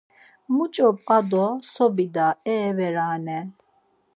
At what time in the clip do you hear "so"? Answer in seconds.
1.71-1.85